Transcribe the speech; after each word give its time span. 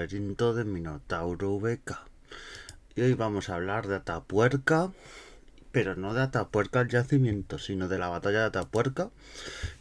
laberinto 0.00 0.54
de 0.54 0.64
Minotauro 0.64 1.58
VK. 1.58 1.92
Y 2.96 3.02
hoy 3.02 3.12
vamos 3.12 3.50
a 3.50 3.56
hablar 3.56 3.86
de 3.86 3.96
Atapuerca, 3.96 4.92
pero 5.72 5.94
no 5.94 6.14
de 6.14 6.22
Atapuerca 6.22 6.80
el 6.80 6.88
yacimiento, 6.88 7.58
sino 7.58 7.86
de 7.86 7.98
la 7.98 8.08
batalla 8.08 8.40
de 8.40 8.46
Atapuerca, 8.46 9.10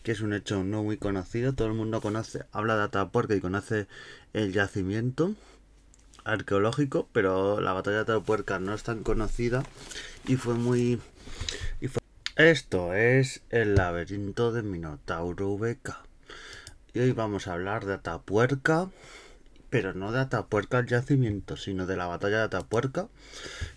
que 0.03 0.11
es 0.11 0.19
un 0.19 0.33
hecho 0.33 0.61
no 0.65 0.83
muy 0.83 0.97
conocido. 0.97 1.53
Todo 1.53 1.69
el 1.69 1.73
mundo 1.73 2.01
conoce, 2.01 2.43
habla 2.51 2.75
de 2.75 2.83
Atapuerca 2.83 3.33
y 3.33 3.39
conoce 3.39 3.87
el 4.33 4.51
yacimiento 4.51 5.35
arqueológico, 6.25 7.07
pero 7.13 7.61
la 7.61 7.71
batalla 7.71 8.03
de 8.03 8.13
Atapuerca 8.13 8.59
no 8.59 8.73
es 8.73 8.83
tan 8.83 9.03
conocida 9.03 9.63
y 10.27 10.35
fue 10.35 10.55
muy... 10.55 10.99
Esto 12.35 12.93
es 12.93 13.41
el 13.51 13.75
laberinto 13.75 14.51
de 14.51 14.63
Minotauro 14.63 15.55
VK. 15.55 15.97
Y 16.93 16.99
hoy 16.99 17.13
vamos 17.13 17.47
a 17.47 17.53
hablar 17.53 17.85
de 17.85 17.93
Atapuerca, 17.93 18.89
pero 19.69 19.93
no 19.93 20.11
de 20.11 20.19
Atapuerca 20.19 20.79
el 20.79 20.87
yacimiento, 20.87 21.57
sino 21.57 21.85
de 21.85 21.97
la 21.97 22.07
batalla 22.07 22.37
de 22.37 22.43
Atapuerca, 22.43 23.07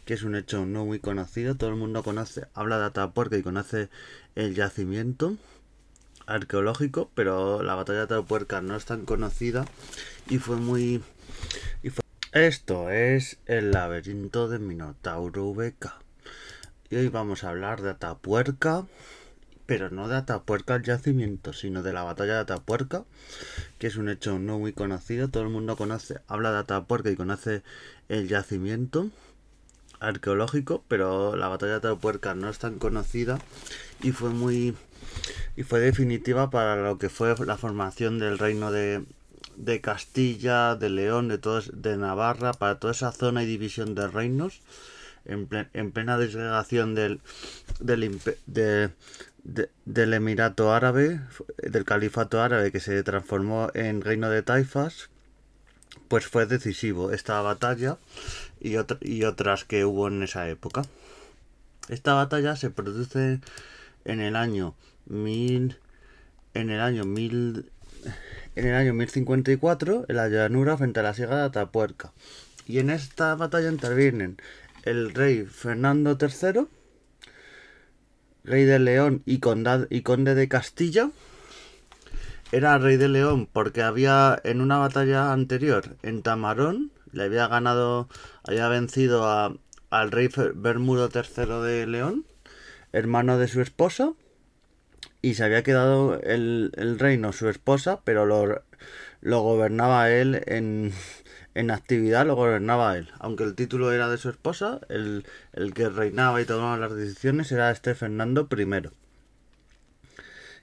que 0.05 0.15
es 0.15 0.23
un 0.23 0.37
hecho 0.37 0.65
no 0.67 0.85
muy 0.85 0.99
conocido. 0.99 1.57
Todo 1.57 1.71
el 1.71 1.77
mundo 1.77 2.03
conoce, 2.03 2.47
habla 2.55 2.79
de 2.79 2.87
Atapuerca 2.87 3.37
y 3.37 3.43
conoce 3.43 3.89
el 4.35 4.55
yacimiento 4.55 5.37
arqueológico, 6.27 7.11
pero 7.15 7.63
la 7.63 7.75
batalla 7.75 7.99
de 7.99 8.05
Atapuerca 8.05 8.61
no 8.61 8.77
es 8.77 8.85
tan 8.85 9.05
conocida 9.05 9.67
y 10.29 10.39
fue 10.39 10.57
muy... 10.57 11.03
Y 11.83 11.91
fue... 11.91 12.03
Esto 12.33 12.91
es 12.91 13.39
el 13.47 13.73
laberinto 13.73 14.49
de 14.49 14.59
Minotauro 14.59 15.53
VK. 15.53 15.93
Y 16.89 16.97
hoy 16.97 17.09
vamos 17.09 17.45
a 17.45 17.51
hablar 17.51 17.83
de 17.83 17.91
Atapuerca, 17.91 18.87
pero 19.73 19.89
no 19.89 20.07
de 20.07 20.17
Atapuerca 20.17 20.75
el 20.75 20.83
yacimiento, 20.83 21.55
sino 21.55 21.83
de 21.83 21.95
la 21.95 22.03
batalla 22.03 22.35
de 22.35 22.41
Atapuerca, 22.41 23.05
que 23.79 23.87
es 23.87 23.97
un 23.97 24.11
hecho 24.11 24.39
no 24.39 24.59
muy 24.59 24.75
conocido. 24.75 25.29
Todo 25.29 25.45
el 25.45 25.49
mundo 25.49 25.79
conoce, 25.79 26.21
habla 26.29 26.53
de 26.53 26.59
Atapuerca 26.59 27.11
y 27.11 27.17
conoce 27.17 27.63
el 28.11 28.29
yacimiento 28.29 29.09
arqueológico, 29.99 30.85
pero 30.89 31.37
la 31.37 31.49
batalla 31.49 31.73
de 31.73 31.79
Atapuerca 31.79 32.35
no 32.35 32.51
es 32.51 32.59
tan 32.59 32.79
conocida 32.79 33.39
y 34.03 34.13
fue 34.13 34.29
muy 34.29 34.77
y 35.57 35.63
fue 35.63 35.81
definitiva 35.81 36.51
para 36.51 36.77
lo 36.77 36.99
que 36.99 37.09
fue 37.09 37.35
la 37.47 37.57
formación 37.57 38.19
del 38.19 38.39
reino 38.39 38.73
de, 38.73 39.03
de 39.57 39.81
Castilla, 39.81 40.77
de 40.77 40.91
León, 40.91 41.29
de 41.29 41.39
todos, 41.39 41.71
de 41.73 41.97
Navarra, 41.97 42.53
para 42.53 42.79
toda 42.79 42.93
esa 42.93 43.11
zona 43.11 43.43
y 43.43 43.47
división 43.47 43.95
de 43.95 44.07
reinos 44.07 44.61
en, 45.25 45.47
plen, 45.47 45.69
en 45.73 45.93
plena 45.93 46.19
desgregación 46.19 46.95
del, 46.95 47.21
del, 47.81 48.21
de, 48.47 48.91
de, 49.45 49.71
del 49.85 50.15
Emirato 50.15 50.73
Árabe, 50.73 51.21
del 51.59 51.85
Califato 51.85 52.41
Árabe 52.41 52.73
que 52.73 52.81
se 52.81 53.03
transformó 53.03 53.71
en 53.75 54.01
Reino 54.01 54.31
de 54.31 54.43
Taifas, 54.43 55.11
pues 56.09 56.27
fue 56.27 56.47
decisivo 56.47 57.13
esta 57.13 57.41
batalla 57.41 57.99
y, 58.61 58.77
otra, 58.77 58.99
y 59.01 59.25
otras 59.25 59.65
que 59.65 59.85
hubo 59.85 60.09
en 60.09 60.23
esa 60.23 60.49
época. 60.49 60.83
Esta 61.89 62.15
batalla 62.15 62.57
se 62.57 62.71
produce 62.71 63.41
en 64.05 64.21
el 64.21 64.37
año 64.37 64.75
1000 65.07 65.79
en 66.55 66.71
el 66.71 66.81
año 66.81 67.05
1000 67.05 67.71
en 68.55 68.67
el 68.67 68.75
año 68.75 68.93
1054 68.95 70.07
en 70.09 70.17
la 70.17 70.29
llanura 70.29 70.77
frente 70.77 71.01
a 71.01 71.03
la 71.03 71.15
sierra 71.15 71.39
de 71.39 71.45
Atapuerca. 71.45 72.13
Y 72.67 72.79
en 72.79 72.91
esta 72.91 73.35
batalla 73.35 73.71
intervienen 73.71 74.37
el 74.85 75.15
rey 75.15 75.45
Fernando 75.45 76.19
III, 76.21 76.67
rey 78.45 78.65
de 78.65 78.79
León 78.79 79.23
y, 79.27 79.41
y 79.91 80.03
conde 80.03 80.35
de 80.35 80.49
Castilla. 80.49 81.11
Era 82.51 82.79
rey 82.79 82.97
de 82.97 83.09
León 83.09 83.49
porque 83.51 83.83
había 83.83 84.39
en 84.45 84.61
una 84.61 84.79
batalla 84.79 85.33
anterior 85.33 85.97
en 86.03 86.23
Tamarón, 86.23 86.93
le 87.13 87.25
había 87.25 87.49
ganado, 87.49 88.09
había 88.45 88.69
vencido 88.69 89.27
a, 89.27 89.57
al 89.91 90.11
rey 90.11 90.29
Bermudo 90.55 91.09
III 91.13 91.63
de 91.63 91.87
León, 91.87 92.27
hermano 92.93 93.39
de 93.39 93.49
su 93.49 93.61
esposa, 93.61 94.13
y 95.23 95.35
se 95.35 95.45
había 95.45 95.63
quedado 95.63 96.21
el, 96.21 96.73
el 96.77 96.99
reino 96.99 97.33
su 97.33 97.49
esposa, 97.49 98.01
pero 98.05 98.27
lo, 98.27 98.63
lo 99.21 99.41
gobernaba 99.41 100.11
él 100.11 100.43
en, 100.47 100.93
en 101.55 101.71
actividad 101.71 102.27
lo 102.27 102.35
gobernaba 102.35 102.97
él. 102.97 103.11
Aunque 103.19 103.45
el 103.45 103.55
título 103.55 103.93
era 103.93 104.09
de 104.09 104.19
su 104.19 104.29
esposa, 104.31 104.81
el, 104.89 105.25
el 105.53 105.75
que 105.75 105.89
reinaba 105.89 106.41
y 106.41 106.45
tomaba 106.45 106.77
las 106.77 106.95
decisiones 106.95 107.53
era 107.53 107.71
este 107.71 107.95
Fernando 107.95 108.49
I. 108.51 108.89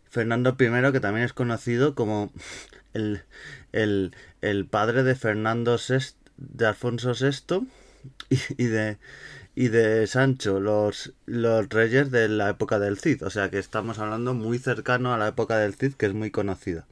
Fernando 0.10 0.56
I, 0.60 0.92
que 0.92 1.00
también 1.00 1.26
es 1.26 1.34
conocido 1.34 1.96
como 1.96 2.32
el, 2.94 3.22
el, 3.72 4.16
el 4.42 4.66
padre 4.66 5.04
de 5.04 5.16
Fernando 5.16 5.78
VI, 5.78 6.16
de 6.38 6.68
Alfonso 6.68 7.14
VI 7.14 7.68
y, 8.30 8.40
y, 8.58 8.66
de, 8.68 8.98
y 9.56 9.68
de 9.68 10.08
Sancho, 10.08 10.60
los, 10.60 11.14
los 11.26 11.70
reyes 11.70 12.12
de 12.12 12.30
la 12.30 12.50
época 12.50 12.80
del 12.80 12.98
Cid. 12.98 13.24
O 13.24 13.30
sea 13.30 13.50
que 13.50 13.60
estamos 13.60 14.00
hablando 14.00 14.34
muy 14.34 14.58
cercano 14.58 15.14
a 15.14 15.18
la 15.18 15.28
época 15.28 15.58
del 15.58 15.76
Cid, 15.76 15.94
que 15.94 16.08
es 16.08 16.14
muy 16.14 16.32
conocida. 16.32 16.88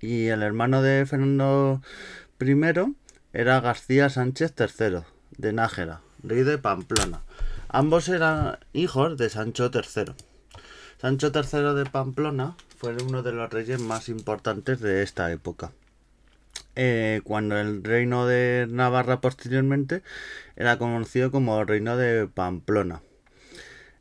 Y 0.00 0.26
el 0.28 0.42
hermano 0.42 0.82
de 0.82 1.04
Fernando 1.06 1.82
primero 2.44 2.92
era 3.32 3.58
García 3.62 4.10
Sánchez 4.10 4.52
III, 4.58 4.98
de 5.38 5.54
Nájera, 5.54 6.02
rey 6.22 6.42
de 6.42 6.58
Pamplona. 6.58 7.22
Ambos 7.68 8.10
eran 8.10 8.58
hijos 8.74 9.16
de 9.16 9.30
Sancho 9.30 9.70
III. 9.72 10.12
Sancho 11.00 11.32
III 11.34 11.74
de 11.74 11.86
Pamplona 11.86 12.54
fue 12.76 12.94
uno 13.02 13.22
de 13.22 13.32
los 13.32 13.50
reyes 13.50 13.80
más 13.80 14.10
importantes 14.10 14.80
de 14.80 15.02
esta 15.02 15.32
época. 15.32 15.72
Eh, 16.76 17.22
cuando 17.24 17.58
el 17.58 17.82
reino 17.82 18.26
de 18.26 18.66
Navarra 18.68 19.22
posteriormente 19.22 20.02
era 20.54 20.76
conocido 20.76 21.30
como 21.30 21.58
el 21.58 21.66
reino 21.66 21.96
de 21.96 22.26
Pamplona. 22.26 23.00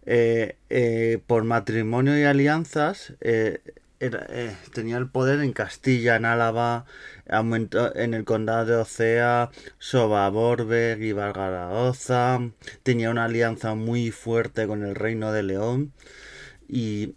Eh, 0.05 0.57
eh, 0.69 1.19
por 1.27 1.45
matrimonio 1.45 2.19
y 2.19 2.23
alianzas 2.23 3.13
eh, 3.99 4.55
tenía 4.73 4.97
el 4.97 5.07
poder 5.07 5.39
en 5.39 5.53
Castilla, 5.53 6.15
en 6.15 6.25
Álava, 6.25 6.85
aumentó 7.29 7.95
en 7.95 8.13
el 8.13 8.25
condado 8.25 8.65
de 8.65 8.75
Ocea, 8.75 9.51
Sobaborberg 9.79 11.01
y 11.01 11.13
Valgaraoza. 11.13 12.39
Tenía 12.83 13.09
una 13.11 13.25
alianza 13.25 13.75
muy 13.75 14.11
fuerte 14.11 14.67
con 14.67 14.83
el 14.83 14.95
reino 14.95 15.31
de 15.31 15.43
León 15.43 15.93
y, 16.67 17.15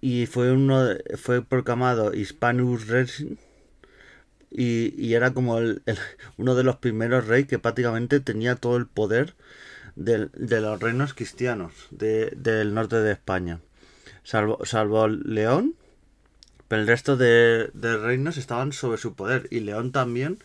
y 0.00 0.26
fue 0.26 0.52
uno 0.52 0.88
fue 1.16 1.44
proclamado 1.44 2.14
Hispanus 2.14 2.88
Rex 2.88 3.24
y, 4.50 4.94
y, 4.96 5.14
era 5.14 5.34
como 5.34 5.58
el, 5.58 5.82
el, 5.86 5.98
uno 6.38 6.54
de 6.54 6.64
los 6.64 6.76
primeros 6.76 7.26
reyes 7.26 7.48
que 7.48 7.58
prácticamente 7.58 8.20
tenía 8.20 8.56
todo 8.56 8.76
el 8.76 8.86
poder 8.86 9.34
de, 9.96 10.28
de 10.34 10.60
los 10.60 10.80
reinos 10.80 11.14
cristianos 11.14 11.72
de, 11.90 12.30
del 12.36 12.74
norte 12.74 12.96
de 12.96 13.12
España. 13.12 13.60
Salvo, 14.22 14.64
salvo 14.64 15.08
León, 15.08 15.74
pero 16.68 16.82
el 16.82 16.88
resto 16.88 17.16
de, 17.16 17.70
reinos 17.74 18.36
estaban 18.36 18.72
sobre 18.72 18.98
su 18.98 19.14
poder. 19.14 19.48
Y 19.50 19.60
León 19.60 19.92
también, 19.92 20.38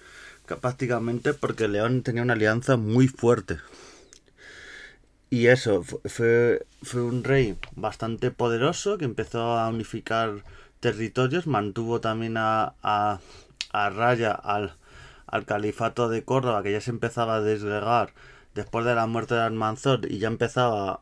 prácticamente 0.61 1.33
porque 1.33 1.67
León 1.67 2.03
tenía 2.03 2.23
una 2.23 2.33
alianza 2.33 2.77
muy 2.77 3.07
fuerte. 3.07 3.57
Y 5.29 5.47
eso, 5.47 5.83
fue, 5.83 6.65
fue 6.83 7.01
un 7.01 7.23
rey 7.23 7.57
bastante 7.75 8.31
poderoso 8.31 8.97
que 8.97 9.05
empezó 9.05 9.57
a 9.57 9.69
unificar 9.69 10.43
territorios, 10.81 11.47
mantuvo 11.47 12.01
también 12.01 12.35
a, 12.37 12.73
a, 12.83 13.19
a 13.71 13.89
raya 13.89 14.31
al, 14.31 14.75
al 15.27 15.45
califato 15.45 16.09
de 16.09 16.23
Córdoba, 16.23 16.63
que 16.63 16.73
ya 16.73 16.81
se 16.81 16.91
empezaba 16.91 17.35
a 17.35 17.41
desgregar 17.41 18.13
después 18.53 18.85
de 18.85 18.95
la 18.95 19.07
muerte 19.07 19.35
de 19.35 19.41
Almanzor 19.41 20.11
y 20.11 20.19
ya 20.19 20.27
empezaba 20.27 21.01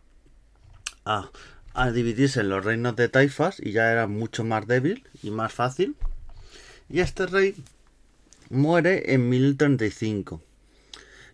a, 1.05 1.29
a 1.73 1.91
dividirse 1.91 2.41
en 2.41 2.49
los 2.49 2.65
reinos 2.65 2.95
de 2.95 3.09
taifas 3.09 3.59
y 3.59 3.71
ya 3.71 3.91
era 3.91 4.07
mucho 4.07 4.43
más 4.43 4.67
débil 4.67 5.07
y 5.23 5.31
más 5.31 5.53
fácil. 5.53 5.95
Y 6.89 6.99
este 7.01 7.25
rey 7.25 7.55
muere 8.49 9.13
en 9.13 9.29
1035. 9.29 10.41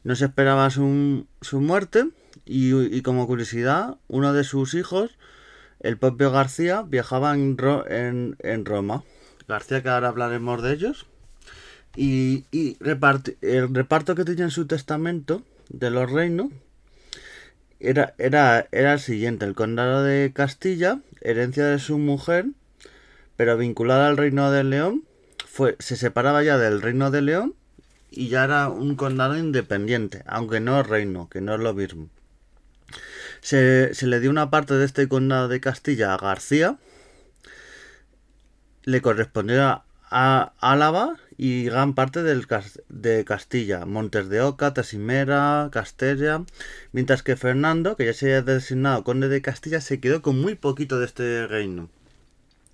No 0.04 0.16
se 0.16 0.26
esperaba 0.26 0.70
su, 0.70 1.26
su 1.42 1.62
muerte 1.62 2.10
y, 2.46 3.02
como 3.02 3.26
curiosidad, 3.26 3.98
uno 4.08 4.34
de 4.34 4.44
sus 4.44 4.74
hijos, 4.74 5.18
el 5.80 5.98
propio 5.98 6.32
García, 6.32 6.84
viajaba 6.84 7.34
en, 7.34 8.36
en, 8.40 8.66
Roma. 8.66 9.04
García, 9.48 9.82
que 9.82 9.90
ahora 9.90 10.10
hablaremos 10.10 10.62
de 10.62 10.74
ellos. 10.74 11.08
Y, 11.96 12.46
y 12.52 12.78
el 12.82 13.74
reparto 13.74 14.16
que 14.16 14.26
tenía 14.26 14.46
en 14.46 14.52
su 14.52 14.68
testamento 14.68 15.42
de 15.70 15.90
los 15.90 16.12
reinos 16.12 16.50
era, 17.80 18.14
era, 18.18 18.68
era 18.72 18.94
el 18.94 19.00
siguiente, 19.00 19.46
el 19.46 19.56
condado 19.56 20.04
de 20.04 20.32
Castilla, 20.34 21.00
herencia 21.22 21.66
de 21.66 21.80
su 21.80 21.98
mujer, 21.98 22.46
pero 23.36 23.58
vinculada 23.58 24.08
al 24.08 24.18
reino 24.18 24.52
de 24.52 24.64
León, 24.64 25.04
fue, 25.46 25.76
se 25.80 25.96
separaba 25.96 26.44
ya 26.44 26.58
del 26.58 26.82
reino 26.82 27.12
de 27.12 27.22
León 27.22 27.56
y 28.10 28.30
ya 28.30 28.44
era 28.46 28.70
un 28.70 28.96
condado 28.96 29.38
independiente, 29.38 30.24
aunque 30.26 30.60
no 30.60 30.84
reino, 30.84 31.30
que 31.30 31.42
no 31.42 31.56
es 31.56 31.60
lo 31.60 31.74
mismo. 31.74 32.10
Se, 33.42 33.94
se 33.94 34.08
le 34.08 34.20
dio 34.20 34.30
una 34.30 34.50
parte 34.50 34.74
de 34.76 34.86
este 34.86 35.08
condado 35.08 35.48
de 35.48 35.60
Castilla 35.60 36.14
a 36.14 36.18
García, 36.18 36.78
le 38.84 39.02
correspondió 39.02 39.84
a 40.10 40.54
Álava 40.60 41.18
y 41.38 41.66
gran 41.66 41.94
parte 41.94 42.24
del, 42.24 42.48
de 42.90 43.26
Castilla, 43.26 43.86
Montes 43.86 44.30
de 44.30 44.42
Oca, 44.42 44.74
Tasimera, 44.74 45.70
Castella, 45.72 46.44
mientras 46.94 47.24
que 47.24 47.36
Fernando, 47.36 47.98
que 47.98 48.06
ya 48.06 48.14
se 48.14 48.26
había 48.28 48.42
designado 48.42 49.04
conde 49.04 49.28
de 49.28 49.42
Castilla, 49.42 49.82
se 49.82 50.00
quedó 50.00 50.22
con 50.22 50.40
muy 50.40 50.56
poquito 50.56 51.00
de 51.00 51.06
este 51.06 51.48
reino. 51.48 51.90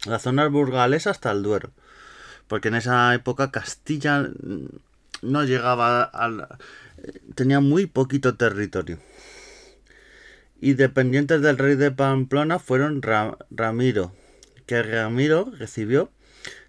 La 0.05 0.19
zona 0.19 0.47
burgalesa 0.47 1.09
hasta 1.09 1.31
el 1.31 1.43
Duero, 1.43 1.71
porque 2.47 2.67
en 2.67 2.75
esa 2.75 3.13
época 3.15 3.51
Castilla 3.51 4.29
no 5.21 5.43
llegaba 5.43 6.03
al... 6.03 6.47
tenía 7.35 7.59
muy 7.59 7.87
poquito 7.87 8.35
territorio. 8.35 8.99
Y 10.59 10.73
dependientes 10.73 11.41
del 11.41 11.57
rey 11.57 11.75
de 11.75 11.89
Pamplona 11.89 12.59
fueron 12.59 13.01
Ramiro, 13.01 14.13
que 14.67 14.83
Ramiro 14.83 15.51
recibió 15.57 16.11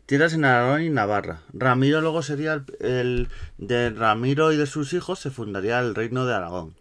tierras 0.07 0.35
en 0.35 0.45
Aragón 0.45 0.83
y 0.83 0.91
Navarra. 0.91 1.41
Ramiro 1.53 2.01
luego 2.01 2.23
sería 2.23 2.65
el, 2.81 3.29
de 3.59 3.91
Ramiro 3.91 4.53
y 4.53 4.57
de 4.57 4.67
sus 4.67 4.93
hijos 4.93 5.21
se 5.21 5.31
fundaría 5.31 5.79
el 5.81 5.95
reino 5.95 6.27
de 6.27 6.35
Aragón. 6.35 6.75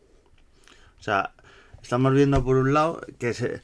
O 1.00 1.04
sea, 1.04 1.34
estamos 1.82 2.14
viendo 2.14 2.44
por 2.44 2.58
un 2.58 2.74
lado 2.74 3.02
que 3.20 3.34
se, 3.34 3.62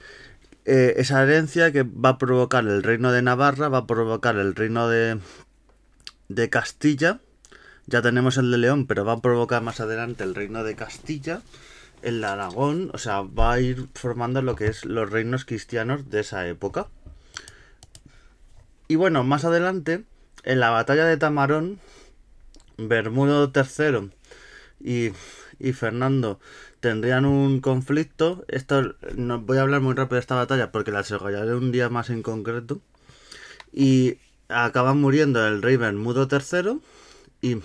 eh, 0.65 0.95
esa 0.97 1.23
herencia 1.23 1.71
que 1.71 1.83
va 1.83 2.09
a 2.09 2.17
provocar 2.17 2.65
el 2.65 2.83
reino 2.83 3.11
de 3.11 3.21
Navarra, 3.21 3.69
va 3.69 3.79
a 3.79 3.87
provocar 3.87 4.35
el 4.35 4.53
reino 4.53 4.89
de, 4.89 5.19
de 6.27 6.49
Castilla. 6.49 7.19
Ya 7.85 8.01
tenemos 8.01 8.37
el 8.37 8.51
de 8.51 8.57
León, 8.57 8.85
pero 8.85 9.05
va 9.05 9.13
a 9.13 9.21
provocar 9.21 9.61
más 9.61 9.79
adelante 9.79 10.25
el 10.25 10.35
reino 10.35 10.65
de 10.65 10.75
Castilla, 10.75 11.41
el 12.01 12.19
de 12.19 12.27
Aragón, 12.27 12.91
o 12.93 12.97
sea, 12.97 13.21
va 13.21 13.53
a 13.53 13.59
ir 13.61 13.87
formando 13.93 14.41
lo 14.41 14.57
que 14.57 14.67
es 14.67 14.83
los 14.83 15.09
reinos 15.09 15.45
cristianos 15.45 16.09
de 16.09 16.19
esa 16.19 16.45
época. 16.47 16.87
Y 18.87 18.95
bueno, 18.95 19.23
más 19.23 19.43
adelante, 19.45 20.05
en 20.43 20.59
la 20.59 20.69
batalla 20.69 21.05
de 21.05 21.17
Tamarón, 21.17 21.79
Bermudo 22.77 23.51
III 23.53 24.11
y, 24.79 25.11
y 25.59 25.73
Fernando 25.73 26.39
tendrían 26.79 27.25
un 27.25 27.59
conflicto. 27.59 28.45
Esto 28.47 28.95
no 29.15 29.41
voy 29.41 29.57
a 29.57 29.61
hablar 29.61 29.81
muy 29.81 29.93
rápido 29.93 30.15
de 30.15 30.21
esta 30.21 30.35
batalla 30.35 30.71
porque 30.71 30.91
la 30.91 30.99
desarrollaré 30.99 31.55
un 31.55 31.71
día 31.71 31.89
más 31.89 32.09
en 32.09 32.23
concreto. 32.23 32.81
Y 33.73 34.19
acaban 34.47 34.99
muriendo 35.01 35.45
el 35.45 35.61
rey 35.61 35.75
Bermudo 35.75 36.27
III 36.31 36.79
y, 37.41 37.57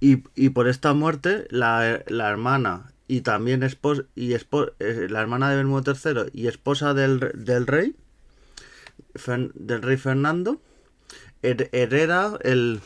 y, 0.00 0.48
por 0.48 0.68
esta 0.68 0.94
muerte 0.94 1.46
la, 1.50 2.02
hermana 2.08 2.92
y 3.06 3.20
también 3.20 3.62
esposa, 3.62 4.04
y 4.14 4.32
eh, 4.32 5.08
la 5.10 5.20
hermana 5.20 5.50
de 5.50 5.56
Bermudo 5.56 5.92
III 5.92 6.30
y 6.32 6.46
esposa 6.46 6.94
del, 6.94 7.20
del 7.34 7.66
rey 7.66 7.94
del 9.54 9.82
rey 9.82 9.96
Fernando 9.96 10.60
hereda 11.42 12.38
el, 12.42 12.80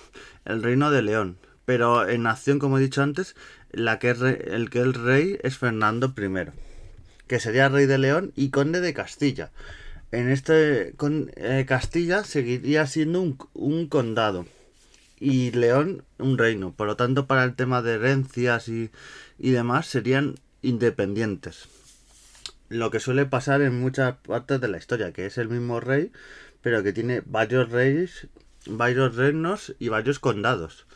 el, 0.44 0.62
reino 0.62 0.90
de 0.90 1.02
León. 1.02 1.38
Pero 1.64 2.08
en 2.08 2.26
acción, 2.26 2.58
como 2.58 2.78
he 2.78 2.82
dicho 2.82 3.02
antes, 3.02 3.34
la 3.72 3.98
que 3.98 4.10
el 4.10 4.70
que 4.70 4.80
el 4.80 4.94
rey 4.94 5.38
es 5.42 5.58
Fernando 5.58 6.14
I, 6.16 6.50
que 7.26 7.40
sería 7.40 7.68
rey 7.68 7.86
de 7.86 7.98
León 7.98 8.32
y 8.36 8.50
conde 8.50 8.80
de 8.80 8.94
Castilla. 8.94 9.50
En 10.12 10.30
este 10.30 10.94
con, 10.96 11.30
eh, 11.36 11.64
Castilla 11.66 12.22
seguiría 12.22 12.86
siendo 12.86 13.20
un, 13.20 13.38
un, 13.54 13.88
condado 13.88 14.46
y 15.18 15.50
León 15.50 16.04
un 16.18 16.38
reino. 16.38 16.72
Por 16.72 16.86
lo 16.86 16.96
tanto, 16.96 17.26
para 17.26 17.44
el 17.44 17.56
tema 17.56 17.82
de 17.82 17.94
herencias 17.94 18.68
y, 18.68 18.90
y 19.38 19.50
demás 19.50 19.86
serían 19.86 20.36
independientes 20.62 21.68
lo 22.74 22.90
que 22.90 23.00
suele 23.00 23.24
pasar 23.26 23.62
en 23.62 23.80
muchas 23.80 24.16
partes 24.16 24.60
de 24.60 24.68
la 24.68 24.78
historia, 24.78 25.12
que 25.12 25.26
es 25.26 25.38
el 25.38 25.48
mismo 25.48 25.80
rey, 25.80 26.12
pero 26.60 26.82
que 26.82 26.92
tiene 26.92 27.22
varios 27.24 27.70
reyes, 27.70 28.26
varios 28.66 29.16
reinos 29.16 29.74
y 29.78 29.88
varios 29.88 30.18
condados, 30.18 30.86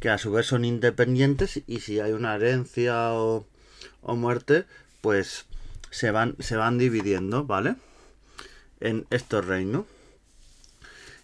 que 0.00 0.10
a 0.10 0.18
su 0.18 0.30
vez 0.30 0.46
son 0.46 0.64
independientes 0.64 1.62
y 1.66 1.80
si 1.80 2.00
hay 2.00 2.12
una 2.12 2.34
herencia 2.34 3.12
o, 3.14 3.46
o 4.02 4.16
muerte, 4.16 4.64
pues 5.00 5.46
se 5.90 6.10
van, 6.10 6.36
se 6.38 6.56
van 6.56 6.78
dividiendo, 6.78 7.44
¿vale? 7.44 7.76
En 8.80 9.06
estos 9.10 9.44
reinos. 9.44 9.86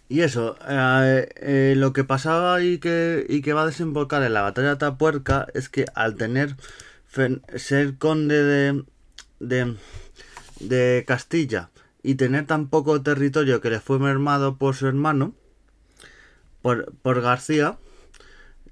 Y 0.09 0.21
eso, 0.21 0.57
eh, 0.67 1.29
eh, 1.37 1.73
lo 1.77 1.93
que 1.93 2.03
pasaba 2.03 2.61
y 2.61 2.79
que, 2.79 3.25
y 3.29 3.41
que 3.41 3.53
va 3.53 3.63
a 3.63 3.67
desembocar 3.67 4.23
en 4.23 4.33
la 4.33 4.41
batalla 4.41 4.67
de 4.67 4.73
Atapuerca 4.73 5.47
es 5.53 5.69
que 5.69 5.85
al 5.95 6.15
tener 6.15 6.57
ser 7.55 7.97
conde 7.97 8.43
de, 8.43 8.83
de, 9.39 9.75
de 10.67 11.03
Castilla 11.07 11.69
y 12.03 12.15
tener 12.15 12.45
tan 12.45 12.69
poco 12.69 13.01
territorio 13.01 13.61
que 13.61 13.69
le 13.69 13.79
fue 13.79 13.99
mermado 13.99 14.57
por 14.57 14.75
su 14.75 14.87
hermano, 14.87 15.33
por, 16.61 16.93
por 17.01 17.21
García, 17.21 17.77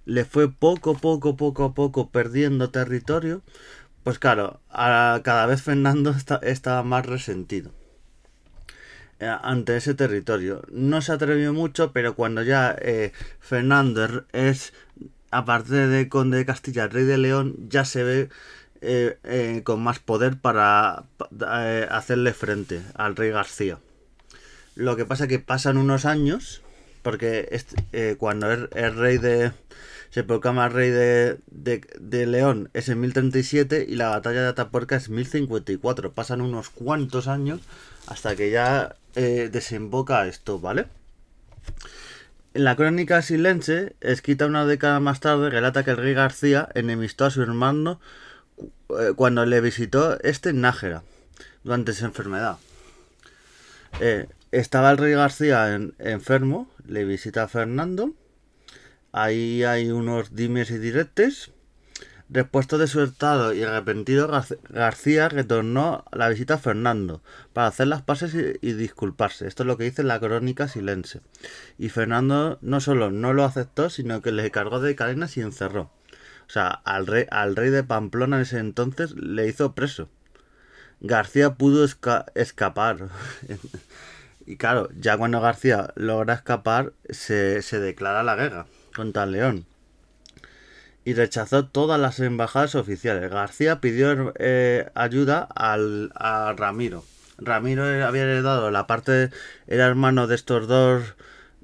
le 0.06 0.26
fue 0.26 0.52
poco, 0.52 0.96
poco, 0.96 1.38
poco 1.38 1.66
a 1.66 1.74
poco 1.74 2.10
perdiendo 2.10 2.72
territorio, 2.72 3.42
pues 4.04 4.18
claro, 4.18 4.60
a, 4.70 5.22
cada 5.24 5.46
vez 5.46 5.62
Fernando 5.62 6.16
estaba 6.42 6.84
más 6.84 7.06
resentido 7.06 7.72
eh, 9.20 9.36
ante 9.42 9.78
ese 9.78 9.94
territorio. 9.94 10.64
No 10.72 11.02
se 11.02 11.12
atrevió 11.12 11.54
mucho, 11.54 11.92
pero 11.92 12.16
cuando 12.16 12.42
ya 12.42 12.76
eh, 12.82 13.12
Fernando 13.40 14.26
es, 14.32 14.74
aparte 15.32 15.88
de 15.88 16.10
conde 16.10 16.38
de 16.38 16.46
Castilla, 16.46 16.88
rey 16.88 17.04
de 17.04 17.18
León, 17.18 17.56
ya 17.70 17.86
se 17.86 18.04
ve 18.04 18.30
eh, 18.82 19.18
eh, 19.26 19.62
con 19.66 19.82
más 19.82 20.00
poder 20.00 20.38
para 20.38 21.04
eh, 21.42 21.88
hacerle 21.92 22.34
frente 22.34 22.82
al 22.96 23.16
rey 23.18 23.30
García. 23.30 23.80
Lo 24.76 24.96
que 24.96 25.06
pasa 25.06 25.28
que 25.28 25.40
pasan 25.40 25.78
unos 25.78 26.06
años, 26.06 26.62
porque 27.02 27.62
cuando 28.18 28.52
es, 28.52 28.96
rey 28.96 29.18
de... 29.18 29.52
Se 30.12 30.24
proclama 30.24 30.70
rey 30.70 30.90
de, 30.90 31.38
de, 31.52 32.26
León 32.26 32.72
es 32.74 32.90
en 32.90 33.00
1037 33.02 33.86
y 33.88 33.96
la 33.96 34.10
batalla 34.10 34.42
de 34.42 34.48
Atapuerca 34.48 34.96
es 34.96 35.10
1054. 35.10 36.14
Pasan 36.14 36.42
unos 36.42 36.70
cuantos 36.70 37.28
años 37.28 37.62
hasta 38.08 38.36
que 38.36 38.50
ya 38.50 38.96
desemboca 39.14 40.26
esto, 40.26 40.60
¿vale? 40.60 40.88
En 42.56 42.64
la 42.64 42.76
crónica 42.76 43.22
silense, 43.22 43.96
escrita 44.02 44.48
una 44.48 44.66
década 44.66 45.00
más 45.00 45.20
tarde, 45.20 45.52
relata 45.52 45.84
que 45.84 45.92
el 45.92 45.98
rey 45.98 46.16
García 46.16 46.68
enemistó 46.74 47.26
a 47.26 47.30
su 47.30 47.44
hermano 47.44 48.00
cuando 49.16 49.46
le 49.46 49.62
visitó 49.62 50.20
este 50.22 50.54
Nájera 50.54 51.04
durante 51.64 51.94
su 51.94 52.06
enfermedad. 52.06 52.58
Eh, 54.00 54.28
estaba 54.52 54.92
el 54.92 54.98
rey 54.98 55.14
García 55.14 55.80
enfermo, 56.00 56.70
le 56.88 57.06
visita 57.06 57.44
a 57.44 57.48
Fernando. 57.48 58.14
Ahí 59.12 59.64
hay 59.64 59.92
unos 59.92 60.36
dimes 60.36 60.72
y 60.72 60.78
diretes. 60.78 61.52
Después 62.30 62.68
de 62.68 62.86
su 62.86 63.02
estado 63.02 63.54
y 63.54 63.64
arrepentido, 63.64 64.30
García 64.70 65.30
retornó 65.30 66.06
a 66.12 66.16
la 66.16 66.30
visita 66.30 66.56
a 66.56 66.58
Fernando 66.60 67.24
para 67.54 67.68
hacer 67.68 67.88
las 67.88 68.04
paces 68.04 68.36
y, 68.62 68.74
disculparse. 68.74 69.48
Esto 69.48 69.64
es 69.64 69.68
lo 69.68 69.78
que 69.78 69.86
dice 69.86 70.04
la 70.04 70.20
crónica 70.20 70.68
silense. 70.68 71.22
Y 71.80 71.90
Fernando 71.90 72.60
no 72.62 72.82
solo 72.82 73.10
no 73.10 73.34
lo 73.34 73.44
aceptó, 73.46 73.90
sino 73.90 74.22
que 74.22 74.32
le 74.32 74.52
cargó 74.52 74.80
de 74.80 74.96
cadenas 74.96 75.38
y 75.38 75.42
encerró. 75.42 75.90
O 76.50 76.52
sea, 76.52 76.70
al 76.84 77.06
rey, 77.06 77.28
al 77.30 77.56
rey 77.56 77.70
de 77.70 77.84
Pamplona 77.84 78.38
en 78.38 78.42
ese 78.42 78.58
entonces 78.58 79.12
le 79.12 79.48
hizo 79.48 79.76
preso. 79.76 80.10
García 81.00 81.54
pudo 81.54 81.86
escapar. 82.34 83.10
y 84.48 84.58
claro, 84.58 84.90
ya 85.00 85.16
cuando 85.16 85.42
García 85.42 85.94
logra 85.96 86.34
escapar, 86.34 86.94
se, 87.08 87.62
declara 87.80 88.24
la 88.24 88.36
guerra 88.36 88.66
contra 88.96 89.28
León. 89.28 89.68
Y 91.06 91.14
rechazó 91.14 91.68
todas 91.68 92.00
las 92.00 92.20
embajadas 92.20 92.74
oficiales. 92.74 93.30
García 93.30 93.80
pidió 93.80 94.34
eh, 94.40 94.90
ayuda 94.96 95.48
al, 95.56 96.12
a 96.16 96.56
Ramiro. 96.58 97.06
Ramiro 97.38 97.84
había 97.84 98.24
heredado 98.24 98.72
la 98.72 98.88
parte, 98.88 99.30
era 99.68 99.86
hermano 99.86 100.26
de 100.26 100.34
estos 100.34 100.68
dos, 100.68 101.16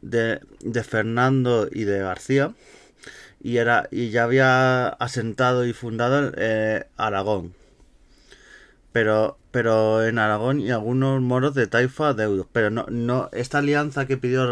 de, 0.04 0.42
de 0.62 0.84
Fernando 0.84 1.68
y 1.72 1.86
de 1.86 1.98
García 2.00 2.54
y, 3.45 3.59
era, 3.59 3.87
y 3.91 4.09
ya 4.09 4.23
había 4.23 4.87
asentado 4.87 5.67
y 5.67 5.73
fundado 5.73 6.31
eh, 6.35 6.87
Aragón. 6.97 7.53
Pero, 8.91 9.37
pero 9.51 10.03
en 10.03 10.17
Aragón 10.17 10.59
y 10.61 10.71
algunos 10.71 11.21
moros 11.21 11.53
de 11.53 11.67
taifa 11.67 12.15
deudos. 12.15 12.47
Pero 12.51 12.71
no, 12.71 12.87
no, 12.89 13.29
esta 13.33 13.59
alianza 13.59 14.07
que 14.07 14.17
pidió 14.17 14.49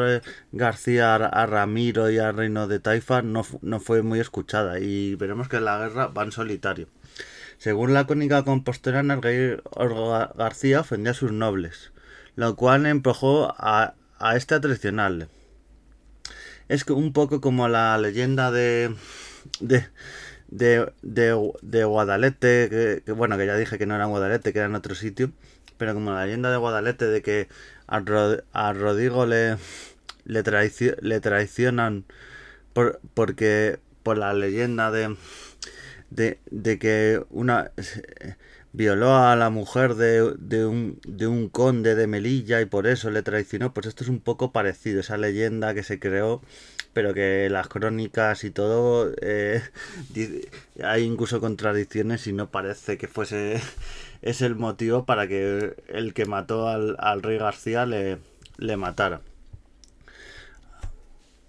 García 0.52 1.16
a 1.16 1.46
Ramiro 1.48 2.12
y 2.12 2.20
al 2.20 2.38
reino 2.38 2.68
de 2.68 2.80
Taifa 2.80 3.24
no, 3.24 3.44
no 3.64 3.80
fue 3.80 4.04
muy 4.04 4.20
escuchada. 4.20 4.80
Y 4.80 5.16
veremos 5.16 5.50
que 5.50 5.60
la 5.60 5.80
guerra 5.80 6.08
va 6.08 6.24
en 6.24 6.32
solitario. 6.32 6.88
Según 7.58 7.96
la 7.96 8.06
cónica 8.06 8.44
compostelana, 8.44 9.20
García 9.20 10.82
ofendía 10.82 11.12
a 11.14 11.16
sus 11.16 11.32
nobles, 11.32 11.92
lo 12.36 12.56
cual 12.56 12.86
empujó 12.86 13.56
a, 13.58 13.96
a 14.20 14.36
este 14.36 14.54
a 14.54 14.62
traicionarle 14.62 15.30
es 16.70 16.88
un 16.88 17.14
poco 17.14 17.42
como 17.42 17.68
la 17.68 17.98
leyenda 17.98 18.52
de, 18.52 18.96
de, 19.60 19.88
de, 21.02 21.84
Guadalete, 21.84 23.02
que, 23.06 23.12
bueno, 23.12 23.38
que 23.38 23.46
ya 23.46 23.58
dije 23.58 23.78
que 23.78 23.86
no 23.86 23.96
era 23.96 24.06
Guadalete, 24.06 24.54
que 24.54 24.60
era 24.60 24.68
en 24.68 24.76
otro 24.76 24.96
sitio, 24.96 25.32
pero 25.78 25.94
como 25.94 26.12
la 26.12 26.26
leyenda 26.26 26.52
de 26.52 26.58
Guadalete 26.58 27.06
de 27.06 27.22
que 27.22 27.48
a, 27.88 28.00
Rodrigo 28.74 29.26
le, 29.26 29.58
le, 30.26 30.44
le 31.02 31.20
traicionan 31.20 32.06
por, 32.74 33.00
porque 33.14 33.80
por 34.04 34.18
la 34.18 34.34
leyenda 34.34 34.92
de, 34.92 35.16
de, 36.10 36.40
de 36.52 36.80
que 36.80 37.24
una 37.30 37.72
violó 38.74 39.16
a 39.16 39.36
la 39.36 39.50
mujer 39.50 39.96
de, 39.96 40.34
de, 40.40 40.66
un, 40.66 41.00
de 41.08 41.28
un 41.28 41.48
conde 41.48 41.96
de 41.96 42.08
Melilla 42.08 42.60
y 42.62 42.66
por 42.66 42.88
eso 42.88 43.12
le 43.12 43.22
traicionó, 43.24 43.74
pues 43.74 43.86
esto 43.86 44.04
es 44.04 44.10
un 44.10 44.20
poco 44.20 44.52
parecido, 44.52 45.00
esa 45.00 45.18
leyenda 45.18 45.74
que 45.74 45.84
se 45.84 46.00
creó, 46.00 46.42
pero 46.94 47.14
que 47.14 47.50
las 47.52 47.68
crónicas 47.68 48.44
y 48.44 48.52
todo, 48.52 49.14
eh, 49.22 49.62
hay 50.84 51.04
incluso 51.04 51.40
contradicciones 51.40 52.28
y 52.28 52.34
no 52.34 52.50
parece 52.50 52.98
que 52.98 53.08
fuese 53.08 53.62
es 54.22 54.42
el 54.42 54.56
motivo 54.56 55.06
para 55.06 55.28
que 55.28 55.76
el 55.88 56.14
que 56.14 56.26
mató 56.26 56.68
al, 56.68 56.96
al 57.00 57.22
rey 57.22 57.38
García 57.38 57.86
le, 57.86 58.18
le 58.58 58.78
matara. 58.78 59.22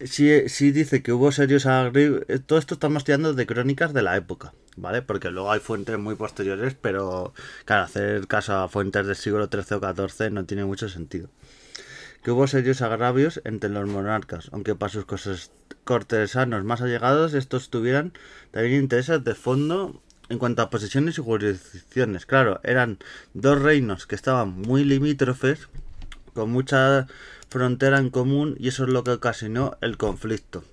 Sí, 0.01 0.49
sí 0.49 0.71
dice 0.73 1.03
que 1.03 1.13
hubo 1.13 1.33
serios 1.33 1.67
agravios. 1.67 2.23
Todo 2.47 2.59
esto 2.59 2.75
estamos 2.75 3.05
tirando 3.05 3.33
de 3.33 3.47
crónicas 3.47 3.95
de 3.95 4.03
la 4.03 4.17
época. 4.17 4.53
¿Vale? 4.77 5.03
Porque 5.03 5.31
luego 5.31 5.51
hay 5.53 5.61
fuentes 5.61 5.99
muy 5.99 6.15
posteriores, 6.15 6.75
pero 6.81 7.33
claro, 7.65 7.85
hacer 7.85 8.27
caso 8.27 8.55
a 8.55 8.69
fuentes 8.69 9.07
del 9.07 9.17
siglo 9.17 9.49
XIII 9.51 9.79
o 9.79 10.09
XIV 10.09 10.31
no 10.31 10.45
tiene 10.45 10.65
mucho 10.65 10.89
sentido. 10.89 11.29
Que 12.23 12.31
hubo 12.31 12.47
serios 12.47 12.81
agravios 12.83 13.41
entre 13.45 13.71
los 13.71 13.87
monarcas, 13.87 14.49
aunque 14.53 14.75
para 14.75 14.93
sus 14.93 15.05
cortesanos 15.85 16.65
más 16.65 16.81
allegados 16.81 17.35
estos 17.35 17.69
tuvieran 17.69 18.13
también 18.51 18.83
intereses 18.83 19.23
de 19.23 19.35
fondo 19.35 20.01
en 20.31 20.39
cuanto 20.39 20.63
a 20.63 20.71
posesiones 20.71 21.19
y 21.19 21.23
jurisdicciones. 21.23 22.25
Claro, 22.27 22.61
eran 22.65 22.99
dos 23.35 23.61
reinos 23.61 24.07
que 24.07 24.15
estaban 24.15 24.53
muy 24.53 24.85
limítrofes, 24.85 25.69
con 26.33 26.51
mucha 26.51 27.07
frontera 27.49 27.99
en 27.99 28.11
común, 28.11 28.57
y 28.59 28.69
eso 28.69 28.85
es 28.85 28.91
lo 28.91 29.05
que 29.05 29.13
ocasionó 29.13 29.77
el 29.81 29.97
conflicto. 29.97 30.65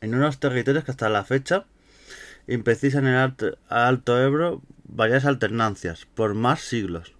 En 0.00 0.14
unos 0.14 0.40
territorios 0.40 0.84
que 0.84 0.92
hasta 0.92 1.08
la 1.08 1.24
fecha 1.24 1.66
imprecisan 2.46 3.06
en 3.06 3.14
el 3.14 3.56
Alto, 3.68 4.20
Ebro 4.20 4.62
varias 4.84 5.24
alternancias 5.24 6.06
por 6.14 6.34
más 6.34 6.60
siglos. 6.60 7.12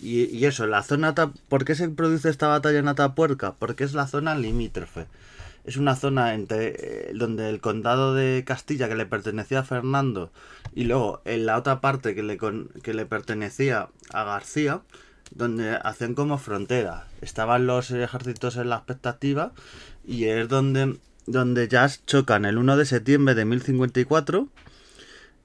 Y, 0.00 0.44
eso, 0.44 0.66
la 0.66 0.82
zona... 0.82 1.14
¿Por 1.14 1.64
qué 1.64 1.74
se 1.74 1.88
produce 1.88 2.28
esta 2.28 2.48
batalla 2.48 2.78
en 2.78 2.88
Atapuerca? 2.88 3.54
Porque 3.54 3.84
es 3.84 3.94
la 3.94 4.06
zona 4.06 4.34
limítrofe. 4.34 5.06
Es 5.64 5.78
una 5.78 5.96
zona 5.96 6.34
entre, 6.34 6.74
eh, 7.08 7.12
donde 7.14 7.48
el 7.48 7.62
condado 7.62 8.14
de 8.14 8.44
Castilla 8.46 8.86
que 8.86 8.96
le 8.96 9.06
pertenecía 9.06 9.60
a 9.60 9.64
Fernando 9.64 10.30
y 10.74 10.84
luego 10.84 11.22
en 11.24 11.46
la 11.46 11.56
otra 11.56 11.80
parte 11.80 12.14
que 12.14 12.22
le, 12.22 12.38
que 12.82 12.92
le 12.92 13.06
pertenecía 13.06 13.88
a 14.12 14.24
García, 14.24 14.82
donde 15.30 15.78
hacían 15.82 16.14
como 16.14 16.36
frontera. 16.36 17.06
Estaban 17.22 17.66
los 17.66 17.90
ejércitos 17.90 18.56
en 18.56 18.68
la 18.68 18.76
expectativa 18.76 19.52
y 20.04 20.24
es 20.24 20.48
donde 20.48 20.98
donde 21.26 21.68
ya 21.68 21.88
chocan 22.06 22.44
el 22.44 22.58
1 22.58 22.76
de 22.76 22.86
septiembre 22.86 23.34
de 23.34 23.44
1054, 23.44 24.48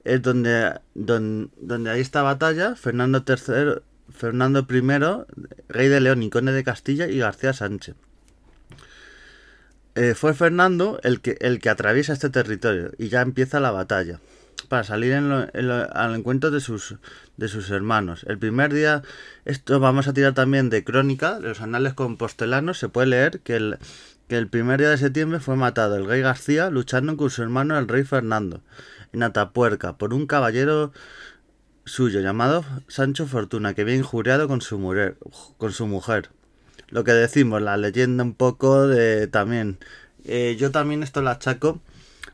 es 0.04 0.22
donde, 0.22 0.80
donde, 0.94 1.90
hay 1.90 2.00
esta 2.00 2.22
batalla, 2.22 2.74
Fernando 2.74 3.24
III, 3.26 3.82
Fernando 4.12 4.66
I, 4.68 4.82
rey 5.68 5.88
de 5.88 6.00
León 6.00 6.22
y 6.22 6.30
conde 6.30 6.52
de 6.52 6.64
Castilla, 6.64 7.06
y 7.06 7.18
García 7.18 7.52
Sánchez. 7.52 7.96
Eh, 9.94 10.14
fue 10.14 10.34
Fernando 10.34 11.00
el 11.02 11.20
que, 11.20 11.36
el 11.40 11.60
que 11.60 11.68
atraviesa 11.68 12.12
este 12.12 12.30
territorio 12.30 12.92
y 12.96 13.08
ya 13.08 13.22
empieza 13.22 13.58
la 13.58 13.72
batalla 13.72 14.20
para 14.68 14.84
salir 14.84 15.14
al 15.14 16.14
encuentro 16.14 16.52
de 16.52 16.60
sus, 16.60 16.94
de 17.36 17.48
sus 17.48 17.70
hermanos. 17.70 18.24
El 18.28 18.38
primer 18.38 18.72
día, 18.72 19.02
esto 19.44 19.80
vamos 19.80 20.06
a 20.06 20.12
tirar 20.12 20.34
también 20.34 20.70
de 20.70 20.84
crónica, 20.84 21.40
de 21.40 21.48
los 21.48 21.60
anales 21.60 21.94
compostelanos, 21.94 22.78
se 22.78 22.88
puede 22.88 23.08
leer 23.08 23.40
que 23.40 23.56
el, 23.56 23.78
que 24.30 24.38
el 24.38 24.46
primer 24.46 24.78
día 24.78 24.90
de 24.90 24.96
septiembre 24.96 25.40
fue 25.40 25.56
matado 25.56 25.96
el 25.96 26.06
rey 26.06 26.20
García 26.20 26.70
luchando 26.70 27.16
con 27.16 27.30
su 27.30 27.42
hermano 27.42 27.76
el 27.76 27.88
rey 27.88 28.04
Fernando 28.04 28.60
en 29.12 29.24
Atapuerca 29.24 29.98
por 29.98 30.14
un 30.14 30.28
caballero 30.28 30.92
suyo 31.84 32.20
llamado 32.20 32.64
Sancho 32.86 33.26
Fortuna 33.26 33.74
que 33.74 33.80
había 33.82 33.96
injuriado 33.96 34.46
con 34.46 34.60
su, 34.60 34.78
mujer, 34.78 35.16
con 35.58 35.72
su 35.72 35.88
mujer. 35.88 36.28
Lo 36.90 37.02
que 37.02 37.10
decimos, 37.10 37.60
la 37.60 37.76
leyenda 37.76 38.22
un 38.22 38.34
poco 38.34 38.86
de 38.86 39.26
también. 39.26 39.78
Eh, 40.24 40.56
yo 40.56 40.70
también 40.70 41.02
esto 41.02 41.22
lo 41.22 41.30
achaco 41.30 41.80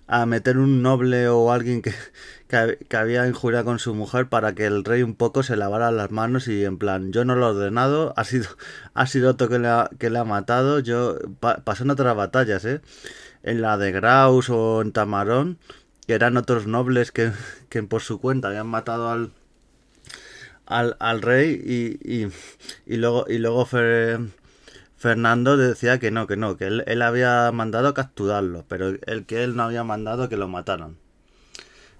a 0.07 0.25
meter 0.27 0.59
un 0.59 0.83
noble 0.83 1.29
o 1.29 1.53
alguien 1.53 1.83
que, 1.83 1.93
que, 2.89 2.97
había 2.97 3.27
injuriado 3.27 3.65
con 3.65 3.79
su 3.79 3.95
mujer 3.95 4.29
para 4.29 4.55
que 4.55 4.67
el 4.67 4.85
rey 4.85 5.03
un 5.03 5.15
poco 5.15 5.43
se 5.43 5.57
lavara 5.57 5.91
las 5.91 6.11
manos 6.11 6.49
y 6.49 6.65
en 6.65 6.79
plan, 6.79 7.13
yo 7.13 7.25
no 7.25 7.35
lo 7.35 7.49
he 7.49 7.51
ordenado, 7.51 8.15
ha 8.17 8.25
sido, 8.25 8.47
ha 8.95 9.07
sido 9.07 9.31
otro 9.31 9.49
que 9.49 9.59
le 9.59 9.69
ha, 9.69 9.91
que 9.99 10.11
le 10.11 10.19
ha 10.19 10.25
matado, 10.25 10.81
yo 10.81 11.19
pasó 11.65 11.85
en 11.85 11.91
otras 11.91 12.17
batallas, 12.17 12.65
¿eh? 12.65 12.81
En 13.43 13.61
la 13.63 13.77
de 13.79 13.93
Graus 13.93 14.51
o 14.51 14.83
en 14.83 14.93
Tamarón, 14.93 15.59
que 16.07 16.15
eran 16.15 16.37
otros 16.37 16.67
nobles 16.67 17.13
que, 17.13 17.33
que 17.69 17.83
por 17.83 18.03
su 18.03 18.21
cuenta 18.21 18.49
habían 18.49 18.69
matado 18.69 19.11
al, 19.11 19.33
al, 20.67 20.97
al 21.01 21.23
rey 21.23 21.61
y, 21.65 22.23
y, 22.23 22.29
y 22.87 22.97
luego, 22.97 23.27
y 23.29 23.39
luego 23.39 23.67
Fernando 25.07 25.57
decía 25.57 26.01
que 26.01 26.11
no, 26.11 26.27
que 26.27 26.37
no, 26.37 26.57
que 26.57 26.67
él, 26.67 26.83
él 26.89 27.01
había 27.01 27.53
mandado 27.53 27.95
capturarlo, 27.95 28.65
pero 28.67 28.89
el 29.07 29.25
que 29.25 29.45
él 29.45 29.55
no 29.55 29.63
había 29.63 29.85
mandado 29.85 30.29
que 30.29 30.37
lo 30.37 30.49
mataran. 30.49 30.97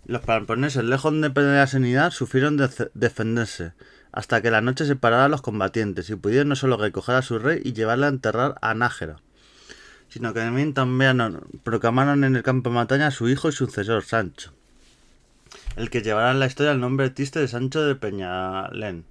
Los 0.07 0.23
pamponeses, 0.23 0.83
lejos 0.83 1.13
de 1.21 1.31
perder 1.31 1.55
la 1.55 1.69
sanidad, 1.69 2.11
sufrieron 2.11 2.57
de 2.57 2.69
defenderse, 2.95 3.75
hasta 4.11 4.43
que 4.43 4.51
la 4.51 4.61
noche 4.61 4.87
separara 4.87 5.27
a 5.27 5.29
los 5.29 5.41
combatientes 5.41 6.11
y 6.11 6.17
pudieron 6.17 6.49
no 6.49 6.57
solo 6.57 6.79
recoger 6.79 7.15
a 7.15 7.23
su 7.23 7.39
rey 7.39 7.61
y 7.63 7.75
llevarle 7.75 8.07
a 8.07 8.09
enterrar 8.09 8.57
a 8.61 8.75
Nájera, 8.75 9.19
sino 10.09 10.35
que 10.35 10.41
también, 10.41 10.75
también 10.75 11.39
proclamaron 11.63 12.25
en 12.25 12.35
el 12.35 12.43
campo 12.43 12.71
de 12.71 12.75
batalla 12.75 13.07
a 13.07 13.13
su 13.13 13.29
hijo 13.29 13.49
y 13.49 13.53
sucesor, 13.53 14.03
Sancho, 14.03 14.53
el 15.77 15.91
que 15.91 16.03
llevará 16.03 16.33
en 16.33 16.41
la 16.41 16.47
historia 16.47 16.73
el 16.73 16.81
nombre 16.81 17.11
triste 17.11 17.39
de 17.39 17.47
Sancho 17.47 17.85
de 17.85 17.95
Peñalén. 17.95 19.05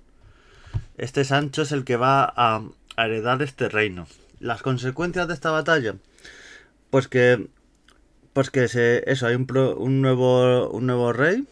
Este 0.97 1.23
Sancho 1.23 1.61
es 1.61 1.71
el 1.71 1.85
que 1.85 1.95
va 1.95 2.33
a 2.35 2.61
heredar 2.97 3.41
este 3.41 3.69
reino. 3.69 4.07
Las 4.39 4.61
consecuencias 4.61 5.27
de 5.27 5.33
esta 5.33 5.51
batalla, 5.51 5.95
pues 6.89 7.07
que, 7.07 7.47
pues 8.33 8.49
que 8.49 8.67
se, 8.67 9.09
eso, 9.09 9.27
hay 9.27 9.35
un, 9.35 9.47
un 9.77 10.01
nuevo, 10.01 10.69
un 10.69 10.85
nuevo 10.85 11.13
rey, 11.13 11.45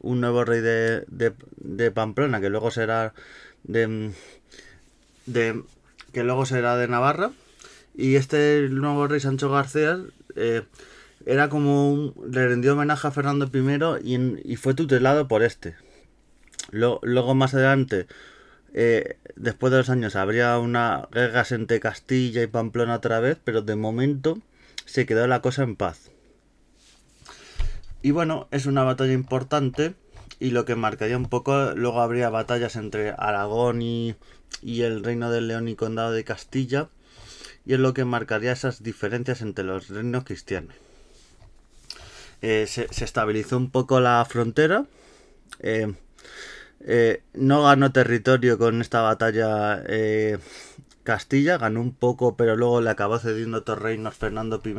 un 0.00 0.20
nuevo 0.20 0.44
rey 0.44 0.60
de, 0.60 1.04
de, 1.08 1.90
Pamplona, 1.90 2.40
que 2.40 2.50
luego 2.50 2.70
será 2.70 3.14
de, 3.64 4.12
de, 5.26 5.62
que 6.12 6.22
luego 6.22 6.46
será 6.46 6.76
de 6.76 6.88
Navarra, 6.88 7.32
y 7.94 8.16
este 8.16 8.68
nuevo 8.70 9.08
rey 9.08 9.20
Sancho 9.20 9.50
García 9.50 9.98
eh, 10.36 10.62
era 11.26 11.48
como 11.48 11.92
un, 11.92 12.14
le 12.30 12.46
rindió 12.46 12.74
homenaje 12.74 13.08
a 13.08 13.10
Fernando 13.10 13.50
I 13.52 14.14
y, 14.14 14.52
y 14.52 14.56
fue 14.56 14.74
tutelado 14.74 15.26
por 15.28 15.42
este. 15.42 15.74
luego 16.70 17.34
más 17.34 17.54
adelante 17.54 18.06
eh, 18.74 19.16
después 19.36 19.70
de 19.70 19.78
los 19.78 19.90
años 19.90 20.16
habría 20.16 20.58
una 20.58 21.08
guerra 21.12 21.44
entre 21.50 21.80
Castilla 21.80 22.42
y 22.42 22.46
Pamplona 22.46 22.96
otra 22.96 23.20
vez, 23.20 23.38
pero 23.42 23.62
de 23.62 23.76
momento 23.76 24.38
se 24.84 25.06
quedó 25.06 25.26
la 25.26 25.42
cosa 25.42 25.62
en 25.62 25.76
paz. 25.76 26.10
Y 28.02 28.12
bueno, 28.12 28.48
es 28.50 28.66
una 28.66 28.84
batalla 28.84 29.12
importante 29.12 29.94
y 30.40 30.50
lo 30.50 30.64
que 30.64 30.76
marcaría 30.76 31.16
un 31.16 31.28
poco, 31.28 31.72
luego 31.74 32.00
habría 32.00 32.30
batallas 32.30 32.76
entre 32.76 33.10
Aragón 33.10 33.82
y, 33.82 34.16
el 34.62 35.02
reino 35.02 35.30
del 35.30 35.48
León 35.48 35.68
y 35.68 35.74
Condado 35.74 36.12
de 36.12 36.24
Castilla, 36.24 36.88
y 37.66 37.74
es 37.74 37.80
lo 37.80 37.92
que 37.92 38.04
marcaría 38.04 38.52
esas 38.52 38.82
diferencias 38.82 39.42
entre 39.42 39.64
los 39.64 39.88
reinos 39.88 40.24
cristianos. 40.24 40.74
Eh, 42.40 42.66
se, 42.68 42.86
estabilizó 43.04 43.56
un 43.56 43.70
poco 43.70 44.00
la 44.00 44.24
frontera. 44.28 44.86
Eh, 45.58 45.92
eh, 46.80 47.22
no 47.34 47.62
ganó 47.62 47.92
territorio 47.92 48.58
con 48.58 48.80
esta 48.80 49.02
batalla 49.02 49.82
eh, 49.86 50.38
Castilla, 51.02 51.58
ganó 51.58 51.80
un 51.80 51.92
poco, 51.92 52.36
pero 52.36 52.56
luego 52.56 52.80
le 52.80 52.90
acabó 52.90 53.18
cediendo 53.18 53.58
otros 53.58 53.78
reinos 53.78 54.14
Fernando 54.14 54.60
I 54.64 54.74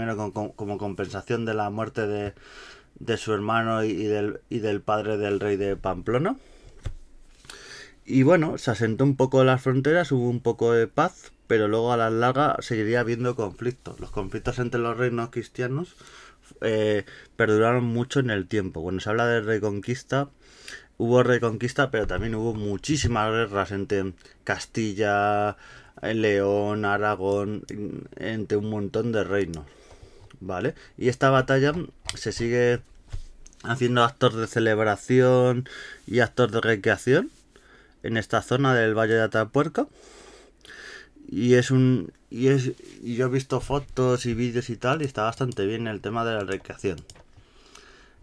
como 0.55 0.77
compensación 0.77 1.45
de 1.45 1.53
la 1.55 1.69
muerte 1.69 2.07
de, 2.07 3.17
su 3.17 3.33
hermano 3.33 3.83
y, 3.83 4.03
del, 4.03 4.41
y 4.49 4.59
del 4.59 4.81
padre 4.81 5.17
del 5.17 5.39
rey 5.39 5.57
de 5.57 5.75
Pamplona. 5.75 6.37
Y 8.05 8.23
bueno, 8.23 8.57
se 8.57 8.71
asentó 8.71 9.03
un 9.03 9.15
poco 9.15 9.43
las 9.43 9.61
fronteras, 9.61 10.11
hubo 10.11 10.29
un 10.29 10.39
poco 10.39 10.73
de 10.73 10.87
paz, 10.87 11.31
pero 11.47 11.67
luego 11.67 11.93
a 11.93 11.97
la 11.97 12.09
larga 12.09 12.57
seguiría 12.59 13.01
habiendo 13.01 13.35
conflictos. 13.35 13.99
Los 13.99 14.11
conflictos 14.11 14.59
entre 14.59 14.79
los 14.79 14.97
reinos 14.97 15.29
cristianos 15.29 15.95
eh, 16.61 17.05
perduraron 17.35 17.85
mucho 17.85 18.19
en 18.19 18.29
el 18.29 18.47
tiempo. 18.47 18.81
Cuando 18.81 19.01
se 19.01 19.09
habla 19.09 19.27
de 19.27 19.41
reconquista, 19.41 20.29
hubo 20.99 21.23
reconquista, 21.23 21.89
pero 21.89 22.05
también 22.05 22.35
hubo 22.35 22.53
muchísimas 22.53 23.31
guerras 23.31 23.71
entre 23.71 24.13
Castilla, 24.43 25.57
León, 26.01 26.85
Aragón, 26.85 27.63
entre 28.17 28.57
un 28.57 28.69
montón 28.69 29.11
de 29.11 29.23
reinos. 29.23 29.65
¿Vale? 30.41 30.75
Y 30.97 31.09
esta 31.09 31.29
batalla 31.29 31.73
se 32.15 32.31
sigue 32.31 32.81
haciendo 33.63 34.03
actos 34.03 34.35
de 34.35 34.47
celebración 34.47 35.67
y 36.05 36.19
actos 36.19 36.51
de 36.51 36.61
recreación 36.61 37.31
en 38.03 38.17
esta 38.17 38.41
zona 38.41 38.73
del 38.75 38.93
Valle 38.93 39.15
de 39.15 39.23
Atapuerca. 39.23 39.87
y 41.29 41.55
es 41.55 41.71
un 41.71 42.11
y 42.29 42.47
es 42.47 42.71
y 43.03 43.15
yo 43.15 43.27
he 43.27 43.29
visto 43.29 43.59
fotos 43.61 44.25
y 44.25 44.33
vídeos 44.33 44.69
y 44.69 44.77
tal 44.77 45.01
y 45.01 45.05
está 45.05 45.23
bastante 45.23 45.65
bien 45.65 45.87
el 45.87 46.01
tema 46.01 46.25
de 46.25 46.33
la 46.33 46.43
recreación 46.43 46.97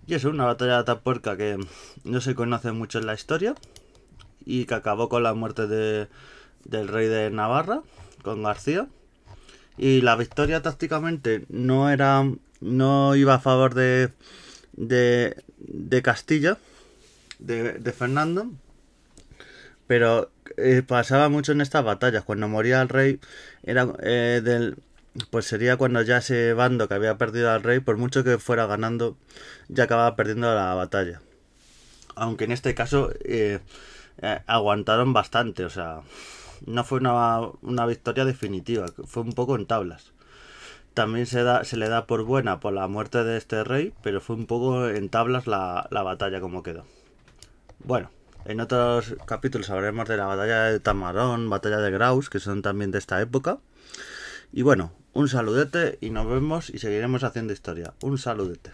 y 0.07 0.15
es 0.15 0.25
una 0.25 0.45
batalla 0.45 0.85
tan 0.85 1.01
puerca 1.01 1.37
que 1.37 1.59
no 2.05 2.21
se 2.21 2.35
conoce 2.35 2.73
mucho 2.73 2.99
en 2.99 3.07
la 3.07 3.15
historia 3.15 3.55
y 4.45 4.65
que 4.67 4.75
acabó 4.75 5.09
con 5.09 5.23
la 5.23 5.35
muerte 5.35 5.67
de, 5.67 6.09
del 6.65 6.89
rey 6.89 7.09
de 7.09 7.31
Navarra 7.31 7.83
con 8.23 8.43
García 8.43 8.87
y 9.77 10.01
la 10.01 10.17
victoria 10.17 10.63
tácticamente 10.63 11.45
no 11.49 11.91
era 11.91 12.25
no 12.61 13.17
iba 13.17 13.35
a 13.35 13.41
favor 13.41 13.75
de 13.75 14.13
de, 14.73 15.43
de 15.59 16.03
Castilla 16.03 16.59
de, 17.39 17.75
de 17.75 17.93
Fernando 17.93 18.51
pero 19.87 20.31
eh, 20.57 20.83
pasaba 20.87 21.29
mucho 21.29 21.53
en 21.53 21.61
estas 21.61 21.85
batallas. 21.85 22.25
Cuando 22.25 22.49
moría 22.49 22.83
el 22.83 22.89
rey, 22.89 23.21
era 23.63 23.89
eh, 24.03 24.41
del. 24.43 24.77
Pues 25.31 25.47
sería 25.47 25.77
cuando 25.77 26.03
ya 26.03 26.19
ese 26.19 26.53
bando 26.53 26.89
que 26.89 26.95
había 26.95 27.17
perdido 27.17 27.51
al 27.51 27.63
rey, 27.63 27.81
por 27.81 27.97
mucho 27.97 28.25
que 28.25 28.39
fuera 28.39 28.67
ganando, 28.67 29.17
ya 29.69 29.85
acababa 29.85 30.17
perdiendo 30.17 30.55
la 30.55 30.75
batalla. 30.75 31.21
Aunque 32.15 32.45
en 32.45 32.53
este 32.53 32.75
caso 32.75 33.11
eh, 33.25 33.61
aguantaron 34.47 35.13
bastante, 35.13 35.65
o 35.65 35.71
sea, 35.71 36.01
no 36.67 36.85
fue 36.85 36.99
una, 37.01 37.41
una, 37.63 37.87
victoria 37.87 38.25
definitiva, 38.25 38.87
fue 39.07 39.23
un 39.23 39.33
poco 39.33 39.57
en 39.57 39.67
tablas. 39.67 40.13
También 40.95 41.27
se, 41.27 41.43
da, 41.43 41.65
se 41.65 41.77
le 41.77 41.89
da 41.89 42.07
por 42.07 42.25
buena 42.25 42.59
por 42.61 42.73
la 42.73 42.89
muerte 42.89 43.23
de 43.23 43.37
este 43.37 43.65
rey, 43.65 43.93
pero 44.03 44.21
fue 44.21 44.37
un 44.37 44.47
poco 44.47 44.89
en 44.89 45.11
tablas 45.11 45.47
la, 45.47 45.89
la 45.91 46.03
batalla 46.03 46.41
como 46.41 46.63
quedó. 46.63 46.85
Bueno, 47.85 48.11
en 48.47 48.61
otros 48.61 49.17
capítulos 49.27 49.69
hablaremos 49.71 50.09
de 50.09 50.17
la 50.17 50.27
batalla 50.27 50.65
de 50.65 50.81
Tamarón, 50.81 51.51
batalla 51.51 51.79
de 51.79 51.91
Graus, 51.91 52.31
que 52.31 52.39
son 52.39 52.63
también 52.63 52.91
de 52.93 52.99
esta 52.99 53.21
época. 53.21 53.59
Y 54.53 54.63
bueno, 54.63 54.93
un 55.17 55.29
saludete 55.29 55.97
y 56.03 56.11
nos 56.11 56.29
vemos 56.29 56.69
y 56.69 56.79
seguiremos 56.79 57.25
haciendo 57.25 57.55
historia. 57.55 57.95
Un 58.03 58.19
saludete. 58.19 58.73